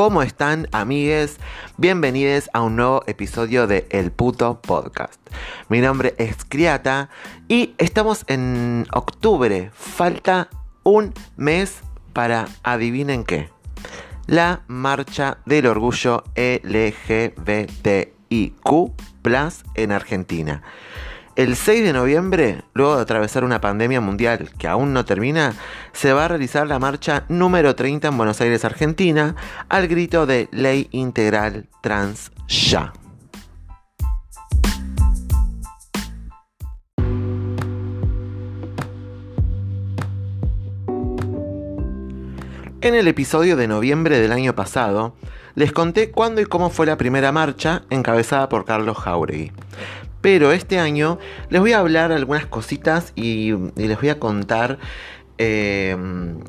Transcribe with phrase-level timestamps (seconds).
[0.00, 1.36] ¿Cómo están amigues?
[1.76, 5.20] Bienvenidos a un nuevo episodio de El Puto Podcast.
[5.68, 7.10] Mi nombre es Criata
[7.48, 9.70] y estamos en octubre.
[9.74, 10.48] Falta
[10.84, 11.82] un mes
[12.14, 13.50] para adivinen qué.
[14.26, 18.14] La marcha del orgullo LGBTIQ
[19.74, 20.62] en Argentina.
[21.40, 25.54] El 6 de noviembre, luego de atravesar una pandemia mundial que aún no termina,
[25.94, 29.34] se va a realizar la marcha número 30 en Buenos Aires, Argentina,
[29.70, 32.92] al grito de Ley Integral Trans Ya.
[42.82, 45.16] En el episodio de noviembre del año pasado,
[45.54, 49.52] les conté cuándo y cómo fue la primera marcha encabezada por Carlos Jauregui.
[50.20, 54.78] Pero este año les voy a hablar algunas cositas y, les voy a contar
[55.38, 56.40] em,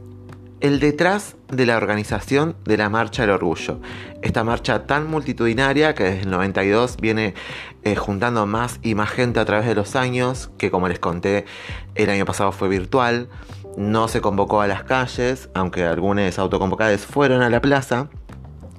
[0.60, 3.80] el detrás de la organización de la Marcha del Orgullo.
[4.22, 7.34] Esta marcha tan multitudinaria que desde el 92 viene
[7.84, 11.46] eh, juntando más y más gente a través de los años, que como les conté
[11.96, 13.28] el año pasado fue virtual,
[13.78, 18.10] no se convocó a las calles, aunque algunos autoconvocados fueron a la plaza.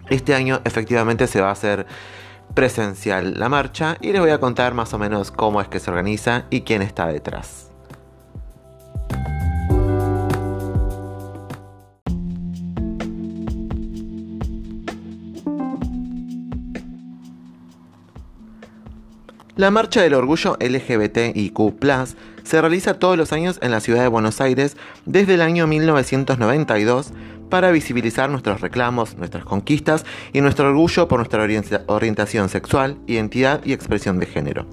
[0.08, 1.86] Este año efectivamente se va a hacer
[2.54, 5.90] presencial la marcha y les voy a contar más o menos cómo es que se
[5.90, 7.72] organiza y quién está detrás.
[19.54, 21.58] La Marcha del Orgullo LGBTIQ
[22.42, 27.12] se realiza todos los años en la ciudad de Buenos Aires desde el año 1992
[27.52, 31.46] para visibilizar nuestros reclamos, nuestras conquistas y nuestro orgullo por nuestra
[31.86, 34.64] orientación sexual, identidad y expresión de género.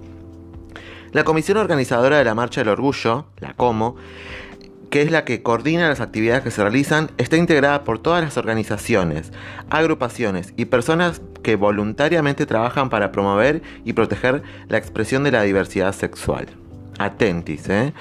[1.11, 3.97] La comisión organizadora de la Marcha del Orgullo, la COMO,
[4.89, 8.37] que es la que coordina las actividades que se realizan, está integrada por todas las
[8.37, 9.33] organizaciones,
[9.69, 15.91] agrupaciones y personas que voluntariamente trabajan para promover y proteger la expresión de la diversidad
[15.91, 16.47] sexual.
[16.97, 17.91] Atentis, ¿eh?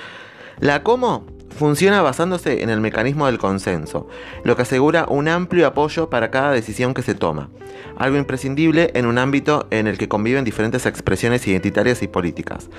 [0.60, 4.08] La COMO funciona basándose en el mecanismo del consenso,
[4.44, 7.50] lo que asegura un amplio apoyo para cada decisión que se toma,
[7.96, 12.70] algo imprescindible en un ámbito en el que conviven diferentes expresiones identitarias y políticas.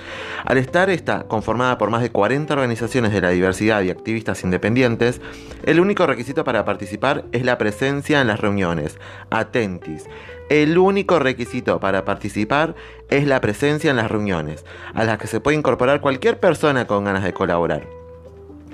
[0.45, 5.21] Al estar esta conformada por más de 40 organizaciones de la diversidad y activistas independientes,
[5.63, 8.97] el único requisito para participar es la presencia en las reuniones.
[9.29, 10.05] Atentis.
[10.49, 12.73] El único requisito para participar
[13.09, 14.65] es la presencia en las reuniones,
[14.95, 17.98] a las que se puede incorporar cualquier persona con ganas de colaborar.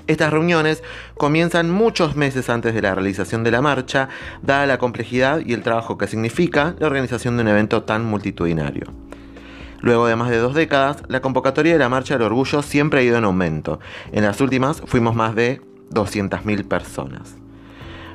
[0.06, 0.84] Estas reuniones
[1.16, 4.08] comienzan muchos meses antes de la realización de la marcha,
[4.40, 8.86] dada la complejidad y el trabajo que significa la organización de un evento tan multitudinario.
[9.80, 13.02] Luego de más de dos décadas, la convocatoria de la Marcha del Orgullo siempre ha
[13.02, 13.80] ido en aumento.
[14.12, 17.36] En las últimas fuimos más de 200.000 personas.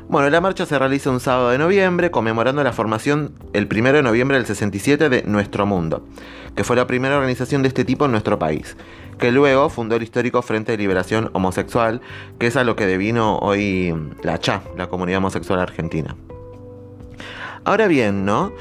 [0.07, 4.03] Bueno, la marcha se realiza un sábado de noviembre, conmemorando la formación el 1 de
[4.03, 6.05] noviembre del 67 de Nuestro Mundo,
[6.55, 8.75] que fue la primera organización de este tipo en nuestro país
[9.21, 12.01] que luego fundó el histórico Frente de Liberación Homosexual,
[12.39, 13.93] que es a lo que devino hoy
[14.23, 16.15] la CHA, la comunidad homosexual argentina.
[17.63, 18.51] Ahora bien, ¿no?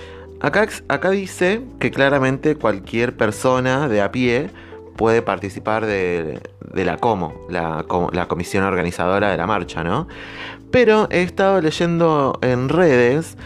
[0.40, 0.68] Acá,
[1.10, 4.50] dice que claramente cualquier persona de a pie
[4.96, 6.42] puede participar de,
[6.74, 10.08] la COMO, la, la, comisión organizadora de la marcha, ¿no?
[10.70, 13.38] Pero he estado leyendo en redes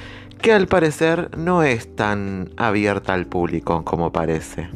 [0.42, 4.68] que al parecer no es tan abierta al público como parece.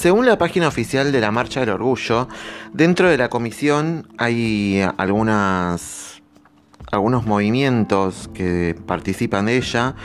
[0.00, 2.26] Según la página oficial de la Marcha del Orgullo,
[2.72, 6.22] dentro de la comisión hay algunas,
[6.90, 9.96] algunos movimientos que participan de ella,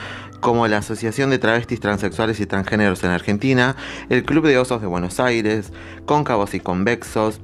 [0.41, 3.77] como la Asociación de Travestis Transexuales y Transgéneros en Argentina,
[4.09, 5.71] el Club de Osos de Buenos Aires,
[6.05, 7.39] Cóncavos y Convexos,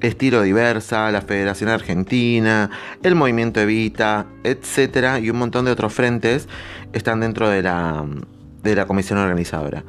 [0.00, 2.70] Estilo Diversa, la Federación Argentina,
[3.02, 5.22] el Movimiento Evita, etc.
[5.22, 6.48] y un montón de otros frentes
[6.94, 8.06] están dentro de la,
[8.62, 9.84] de la comisión organizadora.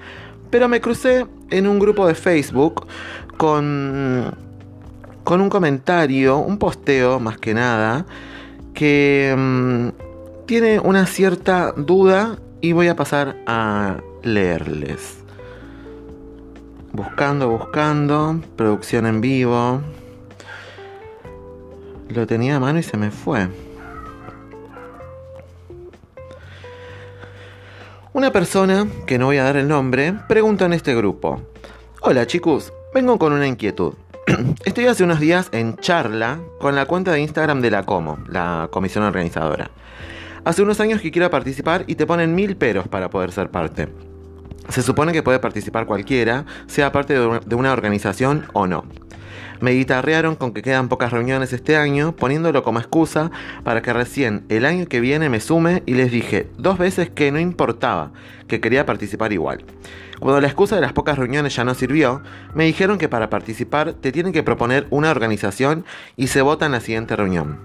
[0.49, 2.87] Pero me crucé en un grupo de Facebook
[3.37, 4.33] con,
[5.23, 8.05] con un comentario, un posteo más que nada,
[8.73, 15.19] que mm, tiene una cierta duda y voy a pasar a leerles.
[16.91, 19.81] Buscando, buscando, producción en vivo.
[22.09, 23.47] Lo tenía a mano y se me fue.
[28.11, 31.43] Una persona, que no voy a dar el nombre, pregunta en este grupo.
[32.01, 33.93] Hola chicos, vengo con una inquietud.
[34.65, 38.67] Estoy hace unos días en charla con la cuenta de Instagram de la Como, la
[38.71, 39.69] comisión organizadora.
[40.43, 43.89] Hace unos años que quiero participar y te ponen mil peros para poder ser parte.
[44.69, 48.85] Se supone que puede participar cualquiera, sea parte de una organización o no.
[49.61, 53.29] Me guitarrearon con que quedan pocas reuniones este año, poniéndolo como excusa
[53.63, 57.31] para que recién el año que viene me sume y les dije dos veces que
[57.31, 58.11] no importaba,
[58.47, 59.65] que quería participar igual.
[60.19, 62.21] Cuando la excusa de las pocas reuniones ya no sirvió,
[62.53, 65.83] me dijeron que para participar te tienen que proponer una organización
[66.15, 67.59] y se vota en la siguiente reunión.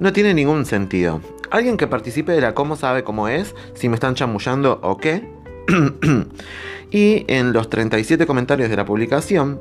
[0.00, 1.20] No tiene ningún sentido.
[1.50, 5.28] Alguien que participe de la cómo sabe cómo es, si me están chamullando o qué.
[6.90, 9.60] y en los 37 comentarios de la publicación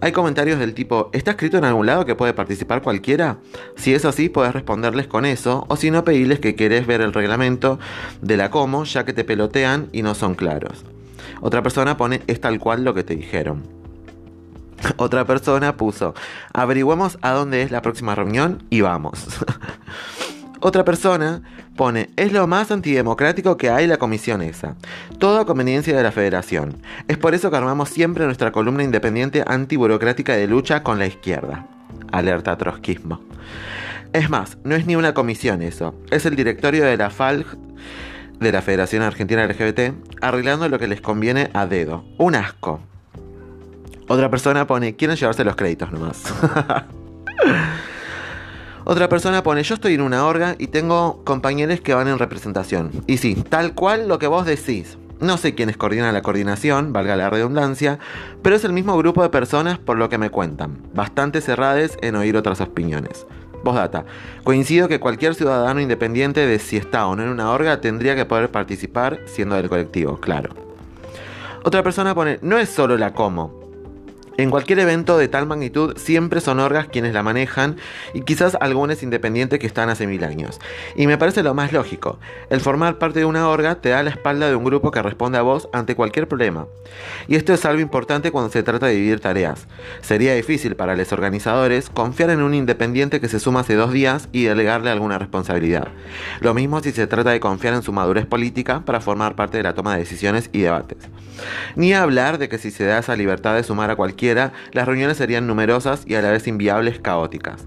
[0.00, 3.38] hay comentarios del tipo, ¿está escrito en algún lado que puede participar cualquiera?
[3.76, 7.12] Si es así, puedes responderles con eso, o si no, pedirles que querés ver el
[7.12, 7.78] reglamento
[8.20, 10.84] de la como, ya que te pelotean y no son claros.
[11.40, 13.62] Otra persona pone, es tal cual lo que te dijeron.
[14.96, 16.14] Otra persona puso,
[16.52, 19.26] averigüemos a dónde es la próxima reunión y vamos.
[20.66, 21.42] Otra persona
[21.76, 24.76] pone, es lo más antidemocrático que hay la comisión esa.
[25.18, 26.78] Todo a conveniencia de la federación.
[27.06, 31.66] Es por eso que armamos siempre nuestra columna independiente antiburocrática de lucha con la izquierda.
[32.12, 33.20] Alerta trotskismo.
[34.14, 35.94] Es más, no es ni una comisión eso.
[36.10, 37.44] Es el directorio de la FALG,
[38.40, 42.06] de la Federación Argentina LGBT, arreglando lo que les conviene a dedo.
[42.16, 42.80] Un asco.
[44.08, 46.22] Otra persona pone, quieren llevarse los créditos nomás.
[48.86, 52.90] Otra persona pone, yo estoy en una orga y tengo compañeros que van en representación.
[53.06, 54.98] Y sí, tal cual lo que vos decís.
[55.20, 57.98] No sé quiénes coordinan la coordinación, valga la redundancia,
[58.42, 62.14] pero es el mismo grupo de personas por lo que me cuentan, bastante cerrades en
[62.16, 63.26] oír otras opiniones.
[63.64, 64.04] data.
[64.42, 68.26] Coincido que cualquier ciudadano independiente de si está o no en una orga tendría que
[68.26, 70.50] poder participar siendo del colectivo, claro.
[71.62, 73.63] Otra persona pone, no es solo la como,
[74.36, 77.76] en cualquier evento de tal magnitud siempre son orgas quienes la manejan
[78.14, 80.60] y quizás algunos independientes que están hace mil años.
[80.96, 82.18] Y me parece lo más lógico.
[82.50, 85.38] El formar parte de una orga te da la espalda de un grupo que responde
[85.38, 86.66] a vos ante cualquier problema.
[87.28, 89.68] Y esto es algo importante cuando se trata de dividir tareas.
[90.00, 94.28] Sería difícil para los organizadores confiar en un independiente que se suma hace dos días
[94.32, 95.88] y delegarle alguna responsabilidad.
[96.40, 99.62] Lo mismo si se trata de confiar en su madurez política para formar parte de
[99.62, 100.98] la toma de decisiones y debates.
[101.76, 105.16] Ni hablar de que si se da esa libertad de sumar a cualquier las reuniones
[105.16, 107.66] serían numerosas y a la vez inviables, caóticas.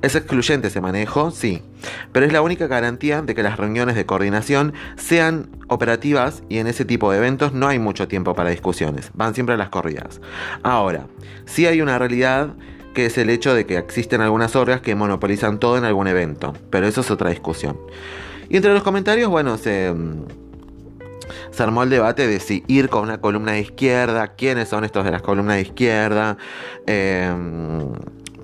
[0.00, 1.30] ¿Es excluyente ese manejo?
[1.30, 1.62] Sí,
[2.12, 6.66] pero es la única garantía de que las reuniones de coordinación sean operativas y en
[6.66, 10.20] ese tipo de eventos no hay mucho tiempo para discusiones, van siempre a las corridas.
[10.62, 11.06] Ahora,
[11.44, 12.54] sí hay una realidad
[12.94, 16.54] que es el hecho de que existen algunas orgas que monopolizan todo en algún evento,
[16.70, 17.76] pero eso es otra discusión.
[18.48, 19.92] Y entre los comentarios, bueno, se
[21.50, 25.04] se armó el debate de si ir con una columna de izquierda, quiénes son estos
[25.04, 26.36] de las columnas de izquierda,
[26.86, 27.92] em,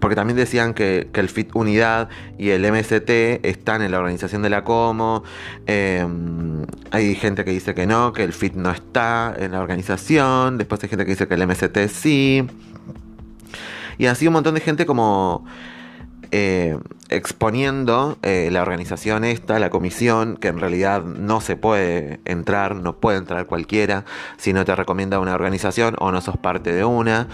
[0.00, 4.50] porque también decían que, el FIT Unidad y el MST están en la organización de
[4.50, 5.24] la Como.
[5.66, 10.58] Em, hay gente que dice que no, que el FIT no está en la organización.
[10.58, 12.46] Después hay gente que dice que el MST sí.
[13.96, 15.46] Y así un montón de gente como
[16.30, 16.78] eh,
[17.08, 22.96] exponiendo eh, la organización esta, la comisión, que en realidad no se puede entrar, no
[22.96, 24.04] puede entrar cualquiera
[24.36, 27.28] si no te recomienda una organización o no sos parte de una.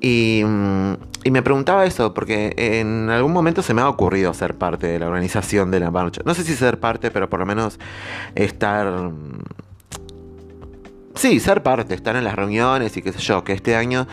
[0.00, 0.92] Y, mm,
[1.24, 4.98] y, me preguntaba eso, porque en algún momento se me ha ocurrido ser parte de
[4.98, 6.22] la organización de la marcha.
[6.24, 7.78] No sé si ser parte, pero por lo menos
[8.34, 9.10] estar
[11.16, 14.06] Sí, ser parte, estar en las reuniones y qué sé yo, que este año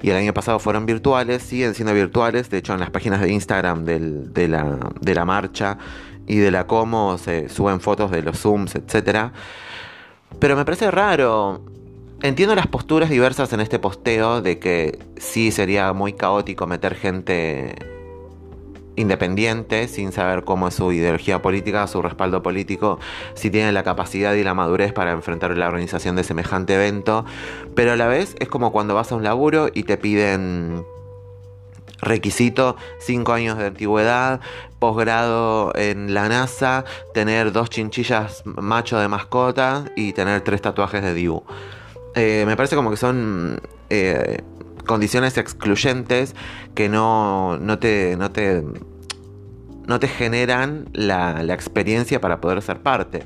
[0.00, 3.30] y el año pasado fueron virtuales, siguen siendo virtuales, de hecho en las páginas de
[3.30, 5.76] Instagram de, la, de la marcha
[6.26, 9.32] y de la Como se suben fotos de los Zooms, etc.
[10.38, 11.60] Pero me parece raro,
[12.22, 17.76] entiendo las posturas diversas en este posteo de que sí sería muy caótico meter gente
[18.96, 22.98] independiente, sin saber cómo es su ideología política, su respaldo político,
[23.34, 27.24] si tiene la capacidad y la madurez para enfrentar la organización de semejante evento,
[27.74, 30.84] pero a la vez es como cuando vas a un laburo y te piden
[32.00, 34.40] requisito 5 años de antigüedad,
[34.78, 36.84] posgrado en la NASA,
[37.14, 41.42] tener dos chinchillas macho de mascota y tener tres tatuajes de Dibu.
[42.14, 43.60] Eh, me parece como que son
[43.90, 44.42] eh,
[44.86, 46.34] condiciones excluyentes
[46.74, 48.64] que no, no, te, no, te,
[49.86, 53.24] no te generan la, experiencia para poder ser parte.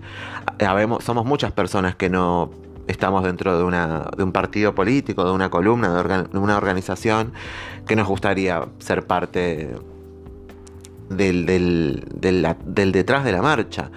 [1.01, 2.51] somos muchas personas que no
[2.87, 7.33] estamos dentro de, una, de un partido político, de una columna, de, una organización
[7.87, 9.75] que nos gustaría ser parte
[11.09, 13.91] del, del, del, detrás de la marcha.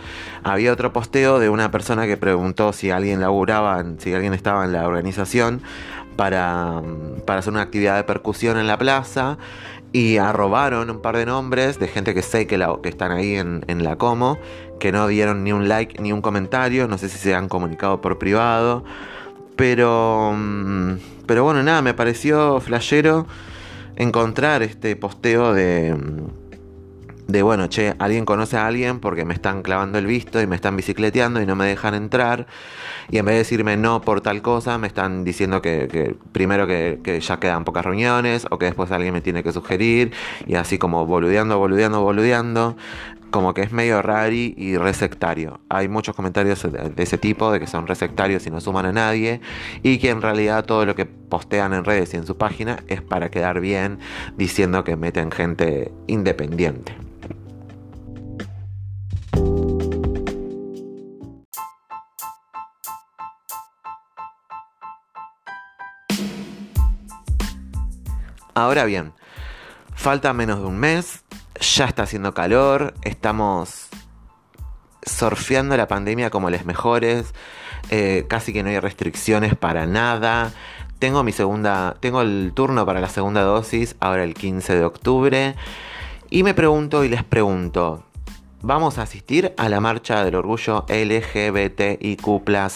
[0.44, 4.74] Había otro posteo de una persona que preguntó si alguien laburaba, si alguien estaba en
[4.74, 5.62] la organización
[6.16, 6.82] para,
[7.26, 9.38] para hacer una actividad de percusión en la plaza.
[9.92, 13.64] Y arrobaron un par de nombres de gente que sé que, que están ahí en,
[13.68, 14.40] en, la Como,
[14.80, 18.02] que no dieron ni un like ni un comentario, no sé si se han comunicado
[18.02, 18.84] por privado,
[19.56, 20.94] pero, mm,
[21.28, 23.28] pero bueno, nada, me pareció flashero
[23.96, 25.96] encontrar este posteo de
[27.28, 30.56] de bueno, che, alguien conoce a alguien porque me están clavando el visto y me
[30.56, 32.48] están bicicleteando y no me dejan entrar.
[33.10, 37.20] Y en vez de decirme no por tal cosa, me están diciendo que, primero que,
[37.22, 40.12] ya quedan pocas reuniones o que después alguien me tiene que sugerir.
[40.48, 42.76] Y así como boludeando, boludeando, boludeando.
[43.32, 45.60] Como que es medio rari y resectario.
[45.68, 49.42] Hay muchos comentarios de ese tipo, de que son resectarios y no suman a nadie.
[49.82, 53.02] Y que en realidad todo lo que postean en redes y en su página es
[53.02, 53.98] para quedar bien
[54.38, 56.96] diciendo que meten gente independiente.
[68.56, 69.14] Ahora bien,
[69.96, 71.24] falta menos de un mes,
[71.60, 73.90] ya está haciendo calor, estamos
[75.02, 77.34] surfeando la pandemia como les mejores,
[77.90, 80.52] eh, casi que no hay restricciones para nada.
[81.00, 85.56] Tengo mi segunda, tengo el turno para la segunda dosis ahora el 15 de octubre
[86.30, 88.06] y me pregunto y les pregunto,
[88.62, 92.28] ¿vamos a asistir a la marcha del orgullo LGBTIQ+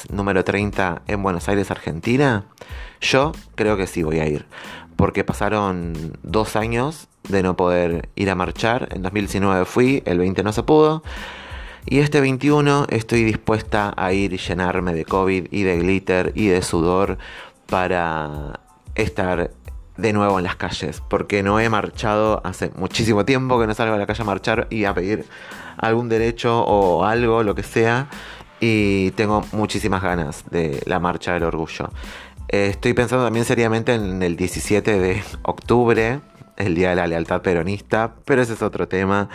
[0.10, 2.46] número 30 en Buenos Aires, Argentina?
[3.00, 4.48] Yo creo que sí voy a ir
[4.98, 8.90] porque pasaron dos años de no poder ir a marchar.
[8.92, 11.04] En 2019 fui, el 20 no se pudo.
[11.86, 16.48] Y este 21 estoy dispuesta a ir y llenarme de COVID y de glitter y
[16.48, 17.18] de sudor
[17.68, 18.60] para
[18.96, 19.52] estar
[19.96, 21.02] de nuevo en las calles.
[21.08, 24.68] Porque no he marchado hace muchísimo tiempo que no salgo a la calle a marchar
[24.70, 25.26] y a pedir
[25.78, 28.10] algún derecho o algo, lo que sea.
[28.60, 31.90] Y tengo muchísimas ganas de la marcha del orgullo.
[32.50, 36.22] Eh, estoy pensando también seriamente en el 17 de octubre,
[36.56, 39.30] el Día de la Lealtad Peronista, pero ese es otro tema.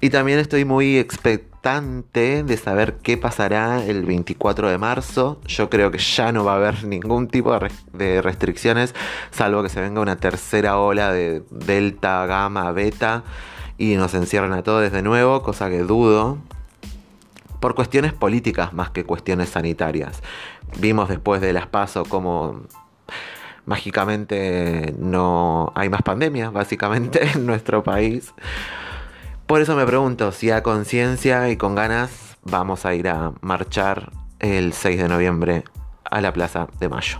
[0.00, 5.40] Y también estoy muy expectante de saber qué pasará el 24 de marzo.
[5.46, 7.56] Yo creo que ya no va a haber ningún tipo
[7.92, 8.94] de, restricciones,
[9.30, 13.24] salvo que se venga una tercera ola de delta, gamma, beta
[13.76, 16.38] y nos encierren a todos de nuevo, cosa que dudo
[17.60, 20.22] por cuestiones políticas más que cuestiones sanitarias.
[20.78, 22.62] Vimos después de las PASO como
[23.66, 28.32] mágicamente no hay más pandemias, básicamente, en nuestro país.
[29.46, 34.12] Por eso me pregunto si a conciencia y con ganas vamos a ir a marchar
[34.40, 35.64] el 6 de noviembre
[36.04, 37.18] a la Plaza de Mayo.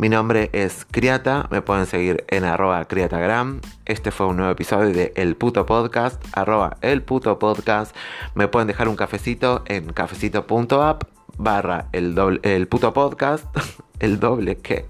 [0.00, 3.60] Mi nombre es Criata, me pueden seguir en arroba criatagram.
[3.84, 7.94] Este fue un nuevo episodio de El Puto Podcast, arroba El Puto Podcast.
[8.34, 11.02] Me pueden dejar un cafecito en cafecito.app
[11.36, 13.44] barra el, doble, el puto podcast.
[14.00, 14.86] El doble que.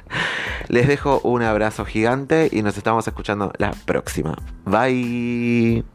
[0.68, 4.36] Les dejo un abrazo gigante y nos estamos escuchando la próxima.
[4.66, 5.93] Bye.